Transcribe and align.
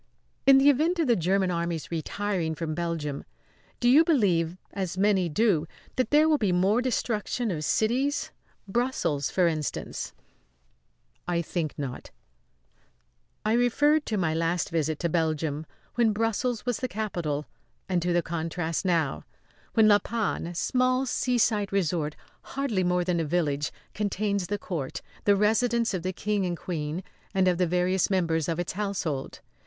"In 0.47 0.57
the 0.57 0.71
event 0.71 0.97
of 0.97 1.05
the 1.05 1.15
German 1.15 1.51
Army's 1.51 1.91
retiring 1.91 2.55
from 2.55 2.73
Belgium, 2.73 3.23
do 3.79 3.87
you 3.87 4.03
believe, 4.03 4.57
as 4.73 4.97
many 4.97 5.29
do, 5.29 5.67
that 5.95 6.09
there 6.09 6.27
will 6.27 6.39
be 6.39 6.51
more 6.51 6.81
destruction 6.81 7.51
of 7.51 7.63
cities? 7.63 8.31
Brussels, 8.67 9.29
for 9.29 9.45
instance?" 9.47 10.13
"I 11.27 11.43
think 11.43 11.77
not." 11.77 12.09
I 13.45 13.53
referred 13.53 14.07
to 14.07 14.17
my 14.17 14.33
last 14.33 14.71
visit 14.71 14.97
to 15.01 15.07
Belgium, 15.09 15.67
when 15.93 16.13
Brussels 16.13 16.65
was 16.65 16.77
the 16.77 16.87
capital; 16.87 17.45
and 17.87 18.01
to 18.01 18.11
the 18.11 18.23
contrast 18.23 18.83
now, 18.83 19.23
when 19.75 19.87
La 19.87 19.99
Panne 19.99 20.47
a 20.47 20.55
small 20.55 21.05
seaside 21.05 21.71
resort 21.71 22.15
hardly 22.41 22.83
more 22.83 23.03
than 23.03 23.19
a 23.19 23.23
village, 23.23 23.71
contains 23.93 24.47
the 24.47 24.57
court, 24.57 25.03
the 25.25 25.35
residence 25.35 25.93
of 25.93 26.01
the 26.01 26.11
King 26.11 26.43
and 26.43 26.57
Queen, 26.57 27.03
and 27.35 27.47
of 27.47 27.59
the 27.59 27.67
various 27.67 28.09
members 28.09 28.49
of 28.49 28.57
his 28.57 28.71
household. 28.71 29.41